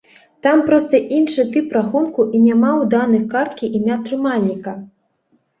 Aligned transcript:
Там 0.45 0.61
проста 0.69 1.01
іншы 1.17 1.45
тып 1.57 1.75
рахунку 1.77 2.21
і 2.37 2.43
няма 2.47 2.71
ў 2.71 2.83
даных 2.95 3.23
карткі 3.35 3.71
імя 3.81 3.95
трымальніка. 4.09 4.77